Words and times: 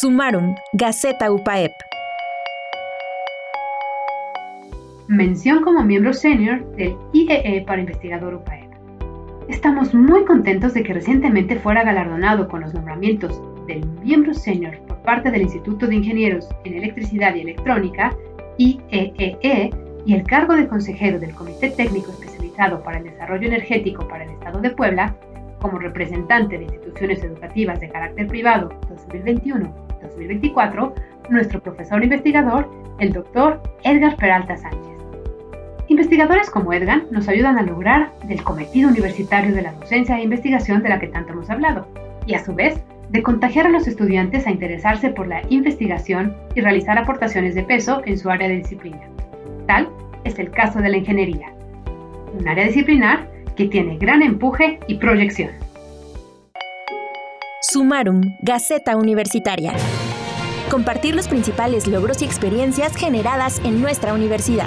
Sumaron, 0.00 0.54
Gaceta 0.72 1.30
UPAEP. 1.30 1.72
Mención 5.08 5.62
como 5.62 5.84
miembro 5.84 6.14
senior 6.14 6.64
del 6.76 6.96
IEE 7.12 7.62
para 7.66 7.82
investigador 7.82 8.32
UPAEP. 8.36 8.70
Estamos 9.48 9.92
muy 9.92 10.24
contentos 10.24 10.72
de 10.72 10.84
que 10.84 10.94
recientemente 10.94 11.56
fuera 11.56 11.84
galardonado 11.84 12.48
con 12.48 12.62
los 12.62 12.72
nombramientos 12.72 13.42
del 13.66 13.86
miembro 14.02 14.32
senior 14.32 14.74
por 14.88 14.96
parte 15.02 15.30
del 15.30 15.42
Instituto 15.42 15.86
de 15.86 15.96
Ingenieros 15.96 16.48
en 16.64 16.78
Electricidad 16.78 17.34
y 17.34 17.42
Electrónica, 17.42 18.16
IEEE, 18.56 19.70
y 20.06 20.14
el 20.14 20.22
cargo 20.22 20.56
de 20.56 20.66
consejero 20.66 21.18
del 21.18 21.34
Comité 21.34 21.72
Técnico 21.72 22.10
Especializado 22.12 22.82
para 22.82 22.96
el 22.96 23.04
Desarrollo 23.04 23.48
Energético 23.48 24.08
para 24.08 24.24
el 24.24 24.30
Estado 24.30 24.62
de 24.62 24.70
Puebla, 24.70 25.14
como 25.60 25.78
representante 25.78 26.56
de 26.56 26.64
instituciones 26.64 27.22
educativas 27.22 27.78
de 27.80 27.90
carácter 27.90 28.28
privado 28.28 28.70
2021-2024, 30.02 30.92
nuestro 31.30 31.62
profesor 31.62 32.02
investigador, 32.02 32.70
el 32.98 33.12
doctor 33.12 33.62
Edgar 33.84 34.16
Peralta 34.16 34.56
Sánchez. 34.56 34.90
Investigadores 35.88 36.50
como 36.50 36.72
Edgar 36.72 37.02
nos 37.10 37.28
ayudan 37.28 37.58
a 37.58 37.62
lograr 37.62 38.12
el 38.28 38.42
cometido 38.44 38.88
universitario 38.88 39.54
de 39.54 39.62
la 39.62 39.72
docencia 39.72 40.18
e 40.18 40.22
investigación 40.22 40.82
de 40.82 40.88
la 40.88 41.00
que 41.00 41.08
tanto 41.08 41.32
hemos 41.32 41.50
hablado, 41.50 41.86
y 42.26 42.34
a 42.34 42.44
su 42.44 42.54
vez 42.54 42.80
de 43.08 43.22
contagiar 43.22 43.66
a 43.66 43.70
los 43.70 43.88
estudiantes 43.88 44.46
a 44.46 44.52
interesarse 44.52 45.10
por 45.10 45.26
la 45.26 45.42
investigación 45.48 46.36
y 46.54 46.60
realizar 46.60 46.96
aportaciones 46.96 47.56
de 47.56 47.64
peso 47.64 48.02
en 48.04 48.18
su 48.18 48.30
área 48.30 48.48
de 48.48 48.58
disciplina. 48.58 49.00
Tal 49.66 49.88
es 50.22 50.38
el 50.38 50.50
caso 50.50 50.80
de 50.80 50.90
la 50.90 50.96
ingeniería, 50.98 51.52
un 52.38 52.46
área 52.46 52.66
disciplinar 52.66 53.28
que 53.56 53.66
tiene 53.66 53.98
gran 53.98 54.22
empuje 54.22 54.78
y 54.86 54.98
proyección. 54.98 55.50
Sumarum, 57.72 58.36
Gaceta 58.40 58.96
Universitaria. 58.96 59.72
Compartir 60.72 61.14
los 61.14 61.28
principales 61.28 61.86
logros 61.86 62.20
y 62.20 62.24
experiencias 62.24 62.96
generadas 62.96 63.60
en 63.62 63.80
nuestra 63.80 64.12
universidad. 64.12 64.66